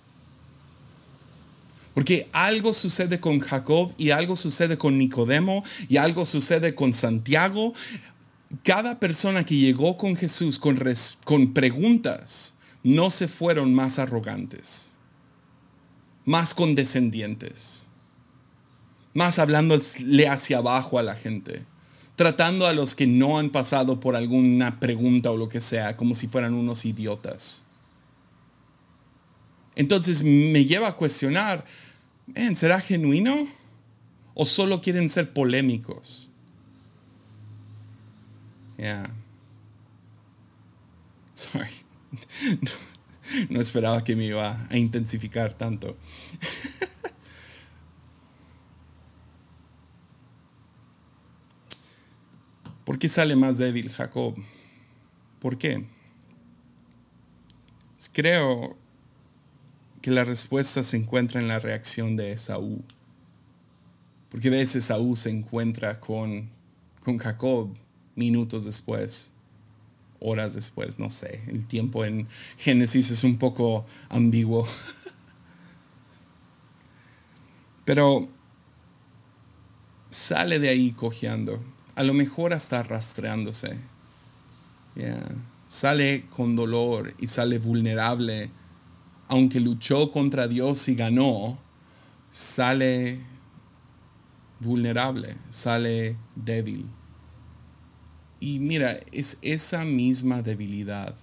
[1.93, 7.75] Porque algo sucede con Jacob y algo sucede con Nicodemo y algo sucede con Santiago.
[8.63, 14.95] Cada persona que llegó con Jesús con, preguntas no se fueron más arrogantes,
[16.25, 17.89] más condescendientes,
[19.13, 21.67] más hablándole hacia abajo a la gente,
[22.21, 26.15] tratando a los que no han pasado por alguna pregunta o lo que sea como
[26.15, 27.65] si fueran unos idiotas.
[29.75, 31.65] Entonces me lleva a cuestionar,
[32.55, 33.49] ¿será genuino?
[34.35, 36.29] ¿O solo quieren ser polémicos?
[38.77, 39.11] Yeah.
[41.33, 41.71] Sorry.
[43.49, 45.97] No, esperaba que me iba a intensificar tanto.
[52.91, 54.35] ¿Por qué sale más débil Jacob?
[55.39, 55.85] ¿Por qué?
[58.13, 58.77] Creo
[60.03, 62.83] que la respuesta se encuentra en la reacción de Esaú.
[64.29, 66.51] Porque a veces Esaú se encuentra con,
[67.05, 67.71] con Jacob
[68.17, 69.31] minutos después,
[70.19, 71.45] horas después, no sé.
[71.47, 72.27] El tiempo en
[72.59, 74.67] Génesis es un poco ambiguo.
[77.85, 78.29] Pero
[80.11, 81.63] sale de ahí cojeando,
[82.01, 83.79] a lo mejor hasta rastreándose.
[85.69, 88.51] Sale con dolor y sale vulnerable
[89.31, 91.57] aunque luchó contra Dios y ganó,
[92.31, 93.21] sale
[94.59, 96.85] vulnerable, sale débil.
[98.41, 101.15] Y mira, es esa misma debilidad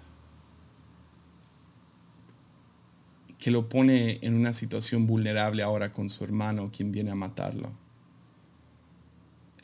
[3.38, 7.74] que lo pone en una situación vulnerable ahora con su hermano, quien viene a matarlo.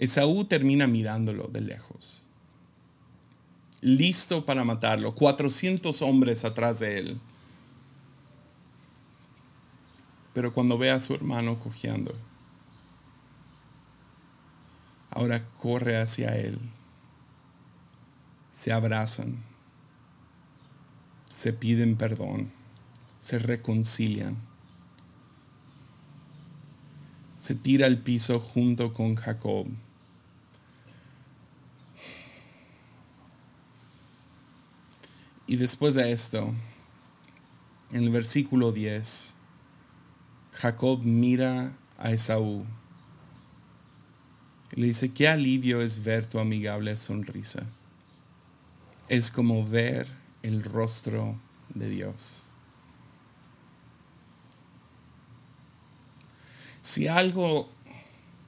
[0.03, 2.27] Esaú termina mirándolo de lejos,
[3.81, 7.21] listo para matarlo, 400 hombres atrás de él
[10.33, 12.15] pero cuando ve a su hermano cojeando,
[15.11, 16.59] ahora corre hacia él,
[18.51, 19.43] se abrazan,
[21.27, 22.51] se piden perdón,
[23.19, 24.37] se reconcilian,
[27.37, 29.67] se tira al piso junto con Jacob.
[35.53, 36.51] Y después de esto,
[37.91, 39.35] en el versículo 10,
[40.51, 42.65] Jacob mira a Esaú
[44.75, 47.67] y le dice, qué alivio es ver tu amigable sonrisa.
[49.09, 50.07] Es como ver
[50.41, 51.39] el rostro
[51.75, 52.47] de Dios.
[56.81, 57.69] Si algo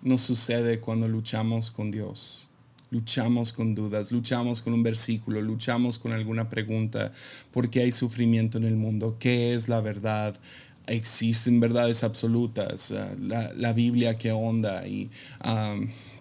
[0.02, 2.50] nos sucede cuando luchamos con Dios,
[2.91, 7.12] luchamos con dudas, luchamos con un versículo, luchamos con alguna pregunta,
[7.52, 9.17] ¿por qué hay sufrimiento en el mundo?
[9.19, 10.39] ¿Qué es la verdad?
[10.88, 13.15] existen verdades absolutas, eh,
[13.56, 15.10] la, Biblia qué onda y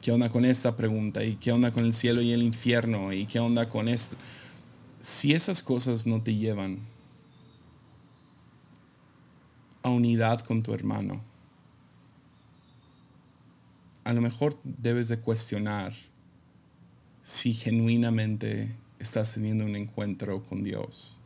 [0.00, 3.26] qué onda con esta pregunta y qué onda con el cielo y el infierno y
[3.26, 4.16] qué onda con esto.
[5.00, 6.78] Si esas cosas no te llevan
[9.82, 11.20] a unidad con tu hermano,
[14.04, 15.94] a lo mejor debes de cuestionar
[17.24, 21.18] si genuinamente estás teniendo un encuentro con Dios.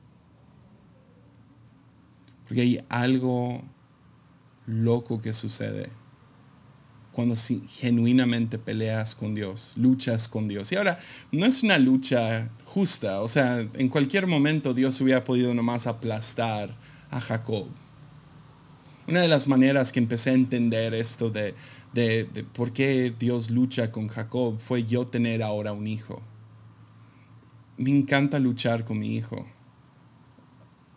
[2.46, 3.64] Porque hay algo
[4.64, 5.90] loco que sucede
[7.10, 7.34] cuando
[7.66, 10.70] genuinamente peleas con Dios, luchas con Dios.
[10.70, 11.00] Y ahora,
[11.32, 16.70] no es una lucha justa, o sea, en cualquier momento Dios hubiera podido nomás aplastar
[17.10, 17.66] a Jacob.
[19.08, 21.56] Una de las maneras que empecé a entender esto de,
[21.92, 26.22] de por qué Dios lucha con Jacob fue yo tener ahora un hijo.
[27.76, 29.46] Me encanta luchar con mi hijo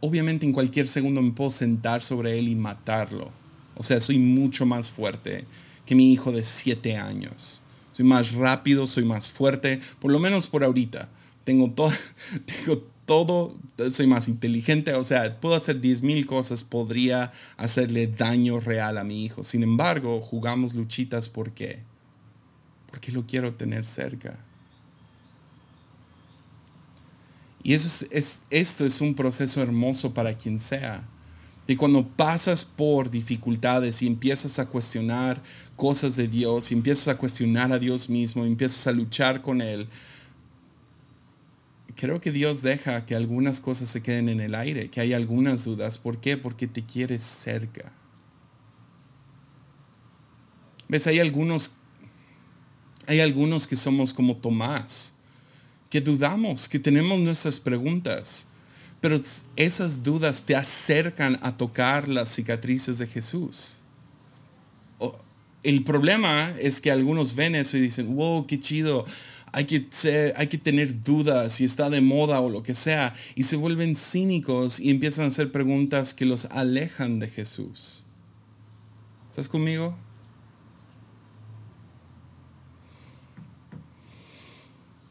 [0.01, 3.31] obviamente en cualquier segundo me puedo sentar sobre él y matarlo.
[3.75, 5.45] O sea, soy mucho más fuerte
[5.85, 7.63] que mi hijo de siete años.
[7.91, 11.09] Soy más rápido, soy más fuerte, por lo menos por ahorita.
[11.43, 11.91] Tengo todo,
[13.11, 13.53] todo,
[13.91, 19.03] soy más inteligente, o sea, puedo hacer diez mil cosas, podría hacerle daño real a
[19.03, 19.43] mi hijo.
[19.43, 21.79] Sin embargo, jugamos luchitas, ¿por qué?
[22.89, 24.39] Porque lo quiero tener cerca.
[27.61, 31.05] Y eso es, esto es un proceso hermoso para quien sea.
[31.67, 35.43] Y cuando pasas por dificultades y empiezas a cuestionar
[35.75, 39.61] cosas de Dios, y empiezas a cuestionar a Dios mismo, y empiezas a luchar con
[39.61, 39.89] Él,
[41.95, 45.63] creo que Dios deja que algunas cosas se queden en el aire, que hay algunas
[45.63, 45.97] dudas.
[45.97, 46.37] ¿Por qué?
[46.37, 47.91] Porque te quieres cerca.
[50.87, 51.07] ¿Ves?
[51.07, 51.71] Hay algunos,
[53.07, 55.15] hay algunos que somos como Tomás
[55.91, 58.47] que dudamos, que tenemos nuestras preguntas,
[59.01, 59.19] pero
[59.57, 63.81] esas dudas te acercan a tocar las cicatrices de Jesús.
[65.63, 69.05] El problema es que algunos ven eso y dicen, wow, qué chido,
[69.53, 73.95] hay que, tener dudas y está de moda o lo que sea, y se vuelven
[73.95, 78.05] cínicos y empiezan a hacer preguntas que los alejan de Jesús.
[79.27, 79.97] ¿Estás conmigo?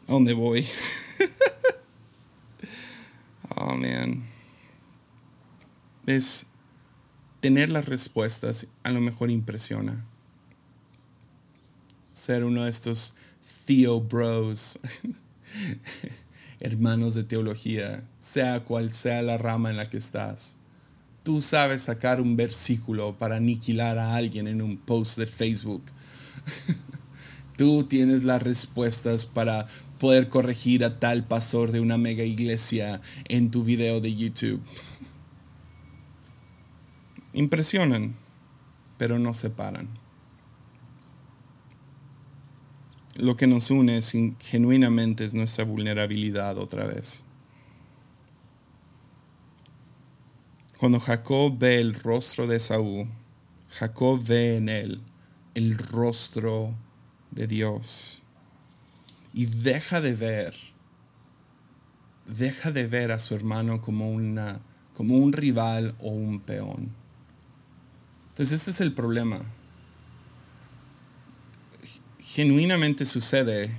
[0.08, 0.66] ¿A dónde voy?
[3.56, 4.24] oh, man.
[6.06, 6.46] Es
[7.40, 10.04] tener las respuestas a lo mejor impresiona.
[12.12, 13.14] Ser uno de estos
[13.64, 14.78] Theo Bros,
[16.60, 20.56] hermanos de teología, sea cual sea la rama en la que estás.
[21.22, 25.82] Tú sabes sacar un versículo para aniquilar a alguien en un post de Facebook.
[27.56, 29.66] Tú tienes las respuestas para
[29.98, 34.62] poder corregir a tal pastor de una mega iglesia en tu video de YouTube.
[37.34, 38.16] Impresionan,
[38.96, 39.88] pero no separan.
[43.20, 44.00] Lo que nos une
[44.40, 47.22] genuinamente es nuestra vulnerabilidad otra vez.
[50.78, 53.08] Cuando Jacob ve el rostro de Saúl,
[53.68, 55.02] Jacob ve en él
[55.54, 56.74] el rostro
[57.30, 58.22] de Dios
[59.34, 60.54] y deja de ver,
[62.26, 64.62] deja de ver a su hermano como, una,
[64.94, 66.88] como un rival o un peón.
[68.30, 69.42] Entonces este es el problema.
[72.32, 73.72] Genuinamente sucede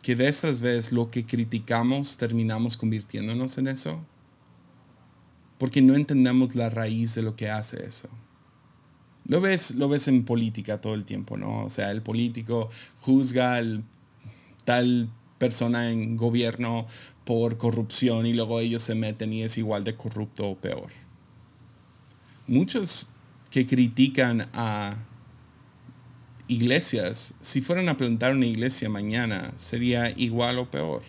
[0.00, 4.00] que vez tras vez lo que criticamos terminamos convirtiéndonos en eso,
[5.58, 8.08] porque no entendemos la raíz de lo que hace eso.
[9.26, 11.64] Lo ves, lo ves en política todo el tiempo, ¿no?
[11.64, 13.84] O sea, el político juzga al
[14.64, 16.86] tal persona en gobierno
[17.26, 20.88] por corrupción y luego ellos se meten y es igual de corrupto o peor.
[22.46, 23.10] Muchos
[23.50, 25.07] que critican a
[26.48, 31.02] iglesias, si fueran a plantar una iglesia mañana, sería igual o peor.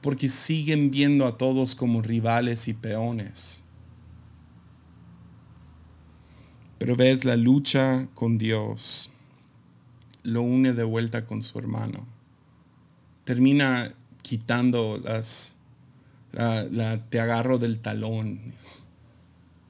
[0.00, 3.64] Porque siguen viendo a todos como rivales y peones.
[6.78, 9.10] Pero ves la lucha con Dios
[10.24, 12.06] lo une de vuelta con su hermano.
[13.24, 15.56] Termina quitando las,
[16.32, 18.40] la, te agarro del talón.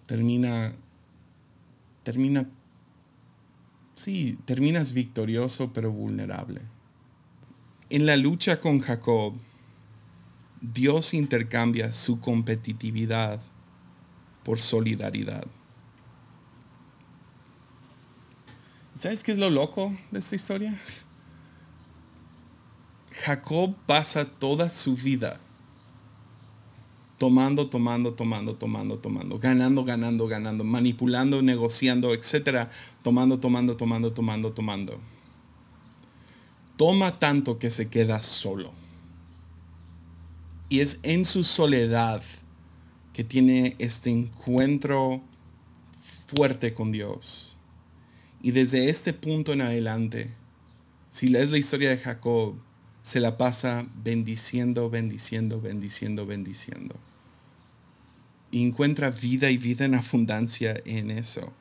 [0.06, 0.72] Termina,
[2.02, 2.48] termina,
[3.94, 6.60] sí, terminas victorioso pero vulnerable.
[7.90, 9.34] En la lucha con Jacob,
[10.60, 13.40] Dios intercambia su competitividad
[14.44, 15.44] por solidaridad.
[18.94, 20.74] ¿Sabes qué es lo loco de esta historia?
[23.12, 25.38] Jacob pasa toda su vida
[27.24, 32.68] tomando, tomando, tomando, tomando, tomando, ganando, ganando, ganando, manipulando, negociando, etcétera,
[33.02, 35.00] tomando, tomando, tomando, tomando, tomando.
[36.76, 38.72] Toma tanto que se queda solo.
[40.68, 42.22] Y es en su soledad
[43.14, 45.22] que tiene este encuentro
[46.26, 47.56] fuerte con Dios
[48.42, 50.30] y desde este punto en adelante,
[51.08, 52.56] si lees la historia de Jacob,
[53.00, 56.96] se la pasa bendiciendo, bendiciendo, bendiciendo, bendiciendo.
[58.54, 61.52] Y encuentra vida y vida en abundancia en eso.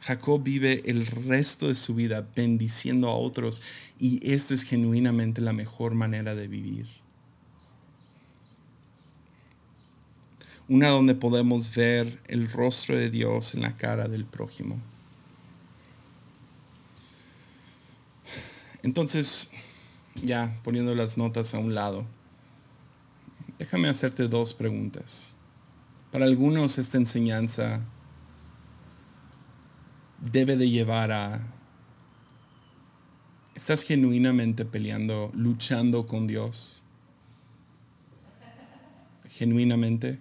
[0.00, 3.60] Jacob vive el resto de su vida bendiciendo a otros
[3.98, 6.86] y esta es genuinamente la mejor manera de vivir.
[10.68, 14.80] una donde podemos ver el rostro de Dios en la cara del prójimo.
[18.82, 19.50] Entonces,
[20.22, 22.06] ya poniendo las notas a un lado,
[23.58, 25.36] déjame hacerte dos preguntas.
[26.10, 27.80] Para algunos esta enseñanza
[30.20, 31.40] debe de llevar a,
[33.54, 36.82] ¿estás genuinamente peleando, luchando con Dios?
[39.28, 40.20] ¿Genuinamente?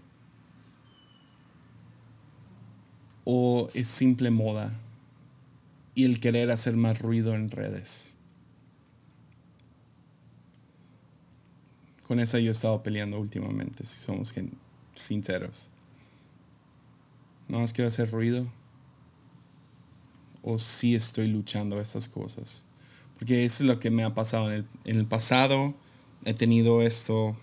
[3.24, 4.74] o es simple moda
[5.94, 8.11] y el querer hacer más ruido en redes.
[12.12, 14.36] Con esa yo he estado peleando últimamente, si somos
[14.92, 15.70] sinceros.
[17.48, 18.46] No más quiero hacer ruido.
[20.42, 22.66] O sí estoy luchando estas cosas.
[23.18, 25.74] Porque eso es lo que me ha pasado en el, en el pasado.
[26.26, 27.38] He tenido esto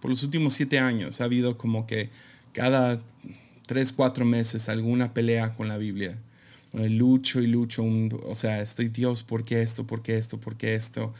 [0.00, 1.20] por los últimos siete años.
[1.20, 2.08] Ha habido como que
[2.52, 2.98] cada
[3.66, 6.16] tres, cuatro meses alguna pelea con la Biblia.
[6.72, 7.84] Lucho y lucho,
[8.24, 9.86] o sea, estoy Dios, ¿por qué esto?
[9.86, 10.40] ¿Por qué esto?
[10.40, 11.12] ¿Por qué esto?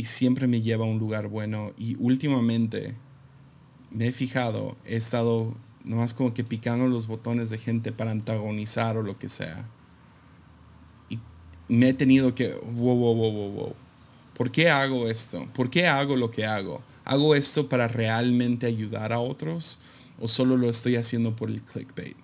[0.00, 1.74] Y siempre me lleva a un lugar bueno.
[1.76, 2.94] Y últimamente
[3.90, 8.96] me he fijado, he estado nomás como que picando los botones de gente para antagonizar
[8.96, 9.68] o lo que sea.
[11.10, 11.18] Y
[11.68, 13.74] me he tenido que, wow, wow, wow, wow, wow.
[14.32, 15.46] ¿Por qué hago esto?
[15.52, 16.80] ¿Por qué hago lo que hago?
[17.04, 19.80] ¿Hago esto para realmente ayudar a otros
[20.18, 22.16] o solo lo estoy haciendo por el clickbait?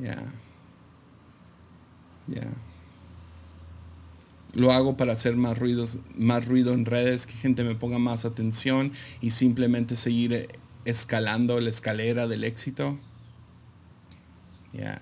[0.00, 0.24] Ya.
[2.26, 2.50] Ya.
[4.54, 8.24] Lo hago para hacer más, ruidos, más ruido en redes, que gente me ponga más
[8.24, 10.48] atención y simplemente seguir
[10.84, 12.98] escalando la escalera del éxito.
[14.72, 15.00] Ya.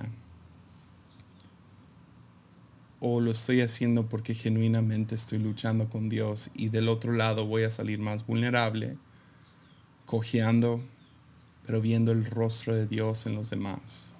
[3.00, 7.64] O lo estoy haciendo porque genuinamente estoy luchando con Dios y del otro lado voy
[7.64, 8.96] a salir más vulnerable,
[10.06, 10.82] cojeando,
[11.66, 14.12] pero viendo el rostro de Dios en los demás.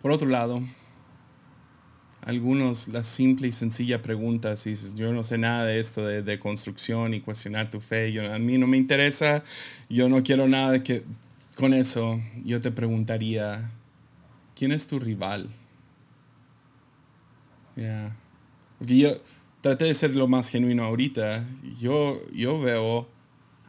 [0.00, 0.62] Por otro lado,
[2.26, 6.38] algunos la simple y sencilla pregunta, si dices, yo no sé nada de esto de,
[6.40, 9.44] construcción y cuestionar tu fe, yo, a mí no me interesa,
[9.88, 11.04] yo no quiero nada que
[11.54, 13.70] con eso, yo te preguntaría,
[14.56, 15.48] ¿quién es tu rival?
[18.78, 19.10] Porque yo
[19.60, 21.44] traté de ser lo más genuino ahorita,
[21.80, 23.08] yo, yo veo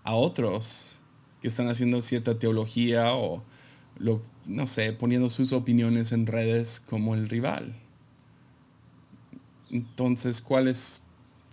[0.03, 0.97] a otros
[1.43, 3.43] que están haciendo cierta teología o,
[3.99, 7.76] lo, no sé, poniendo sus opiniones en redes como el rival
[9.70, 11.03] entonces, ¿cuál es,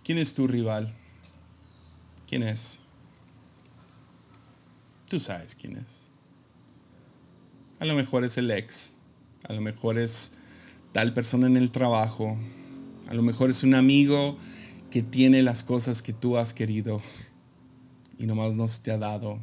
[0.03, 0.95] quién es tu rival?
[2.27, 2.79] ¿Quién es?
[5.07, 6.07] Tú sabes quién es.
[7.79, 8.93] A lo mejor es el ex,
[9.47, 10.31] a lo mejor es
[10.93, 12.37] tal persona en el trabajo,
[13.07, 14.37] a lo mejor es un amigo
[14.89, 17.01] que tiene las cosas que tú has querido
[18.17, 19.39] y nomás no se te ha dado.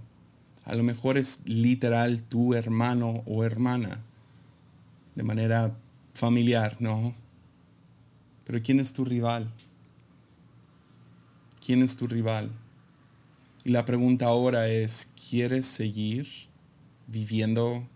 [0.64, 4.02] A lo mejor es literal tu hermano o hermana,
[5.14, 5.76] de manera
[6.14, 7.14] familiar, ¿no?
[8.45, 9.53] Pero ¿quién es tu rival?
[11.64, 12.51] ¿Quién es tu rival?
[13.64, 16.26] Y la pregunta ahora es, ¿quieres seguir
[17.07, 17.86] viviendo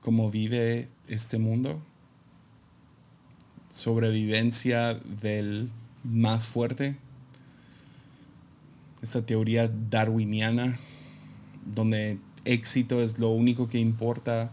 [0.00, 1.82] como vive este mundo?
[3.68, 5.70] Sobrevivencia del
[6.04, 6.96] más fuerte.
[9.02, 10.78] Esta teoría darwiniana,
[11.66, 14.52] donde éxito es lo único que importa,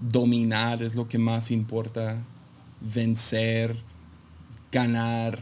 [0.00, 2.24] dominar es lo que más importa,
[2.80, 3.76] vencer
[4.72, 5.38] ganar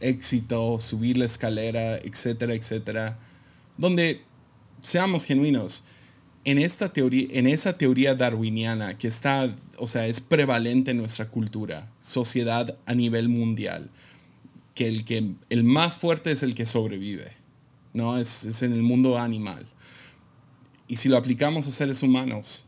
[0.00, 3.18] éxito, subir la escalera, etcétera, etcétera.
[3.76, 4.22] Donde
[4.80, 5.84] seamos genuinos,
[6.44, 11.28] en, esta teoría, en esa teoría darwiniana que está, o sea, es prevalente en nuestra
[11.28, 13.90] cultura, sociedad a nivel mundial,
[14.74, 17.32] que el, que el más fuerte es el que sobrevive,
[17.92, 18.16] ¿no?
[18.16, 19.66] Es, es en el mundo animal.
[20.86, 22.66] Y si lo aplicamos a seres humanos,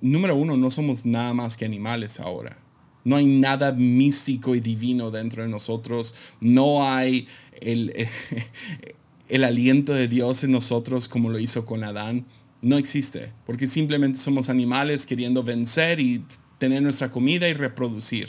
[0.00, 2.59] número uno, no somos nada más que animales ahora
[3.04, 6.14] no hay nada místico y divino dentro de nosotros.
[6.40, 7.26] No hay
[7.60, 12.26] el, aliento de Dios en nosotros como lo hizo con Adán.
[12.62, 16.22] No existe, porque simplemente somos animales queriendo vencer y
[16.58, 18.28] tener nuestra comida y reproducir.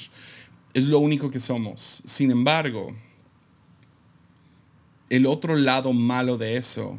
[0.74, 2.02] Es lo único que somos.
[2.06, 2.96] Sin embargo,
[5.10, 6.98] el otro lado malo de eso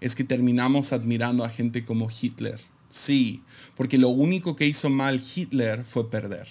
[0.00, 2.60] es que terminamos admirando a gente como Hitler.
[2.88, 3.42] Sí,
[3.76, 6.48] porque lo único que hizo mal Hitler fue perder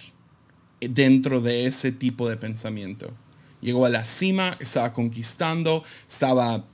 [0.89, 3.13] dentro de ese tipo de pensamiento.
[3.61, 6.65] Llegó a la cima, estaba conquistando, estaba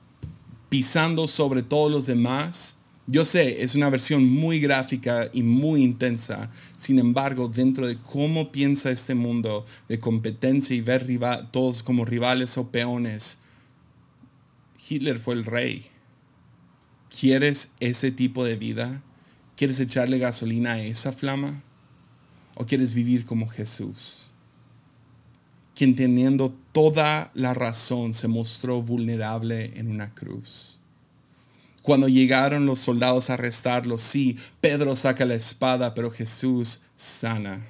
[0.70, 2.78] pisando sobre todos los demás.
[3.06, 6.52] Yo sé, es una versión muy gráfica y muy intensa.
[6.78, 11.06] Sin embargo, dentro de cómo piensa este mundo de competencia y ver
[11.52, 13.40] todos como rivales o peones,
[14.88, 15.86] Hitler fue el rey.
[17.10, 19.04] ¿Quieres ese tipo de vida?
[19.56, 21.64] ¿Quieres echarle gasolina a esa flama?
[22.62, 24.34] ¿O quieres vivir como Jesús?
[25.74, 30.82] Quien teniendo toda la razón se mostró vulnerable en una cruz.
[31.82, 37.66] Cuando llegaron los soldados a arrestarlo, sí, Pedro saca la espada, pero Jesús sana.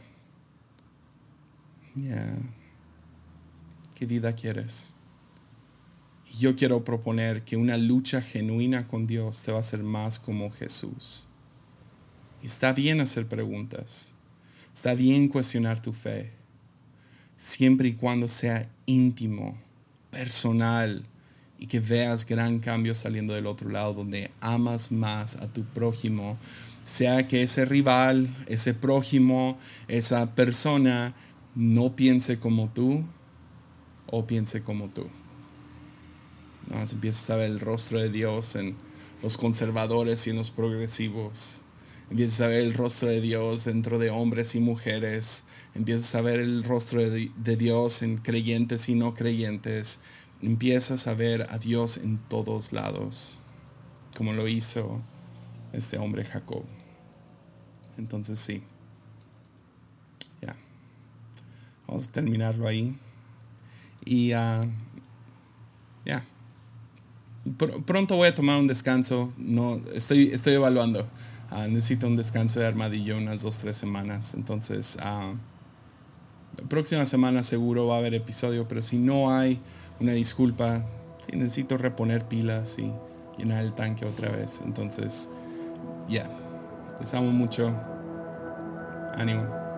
[3.94, 4.96] ¿Qué vida quieres?
[6.32, 10.50] Yo quiero proponer que una lucha genuina con Dios te va a hacer más como
[10.50, 11.28] Jesús.
[12.42, 14.16] Está bien hacer preguntas.
[14.74, 16.32] Está bien cuestionar tu fe.
[17.36, 19.58] siempre y cuando sea íntimo,
[20.12, 21.04] personal
[21.58, 26.38] y que veas gran cambio saliendo del otro lado, donde amas más a tu prójimo,
[26.86, 29.58] sea que ese rival, ese prójimo,
[29.88, 31.14] esa persona
[31.56, 33.04] no piense como tú
[34.08, 35.08] o piense como tú.
[36.70, 36.80] ¿No?
[36.82, 38.76] Empiezas a ver el rostro de Dios en
[39.22, 41.60] los conservadores y en los progresivos.
[42.10, 45.44] Empiezas a ver el rostro de Dios dentro de hombres y mujeres.
[45.76, 50.00] Empiezas a ver el rostro de, Dios en creyentes y no creyentes.
[50.42, 53.42] Empiezas a ver a Dios en todos lados,
[54.18, 55.02] como lo hizo
[55.72, 56.64] este hombre Jacob.
[58.00, 58.64] Entonces sí.
[60.42, 60.56] Ya.
[61.88, 62.98] Vamos a terminarlo ahí.
[64.04, 64.68] Y uh,
[66.06, 66.26] ya.
[67.86, 69.32] pronto voy a tomar un descanso.
[69.38, 71.08] No, estoy, estoy evaluando.
[71.52, 74.34] Ah, necesito un descanso de armadillo unas dos, tres semanas.
[74.34, 75.36] Entonces, uh,
[76.68, 79.60] próxima semana seguro va a haber episodio, pero si no hay,
[80.00, 80.86] una disculpa.
[81.32, 82.92] necesito reponer pilas y
[83.38, 84.62] llenar el tanque otra vez.
[84.66, 85.30] Entonces,
[86.08, 86.30] ya.
[87.00, 87.76] Les amo mucho.
[89.16, 89.69] Ánimo.